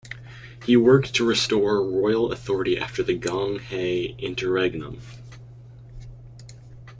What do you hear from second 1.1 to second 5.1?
to restore royal authority after the Gong He interregnum.